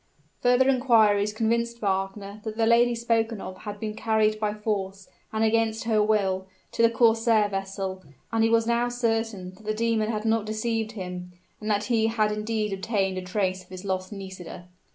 [0.41, 5.43] Further inquiries convinced Wagner that the lady spoken of had been carried by force, and
[5.43, 10.09] against her will, to the corsair vessel; and he was now certain that the demon
[10.11, 14.11] had not deceived him, and that he had indeed obtained a trace of his lost
[14.11, 14.69] Nisida!